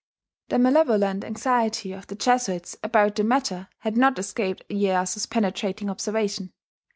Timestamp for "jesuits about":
2.15-3.15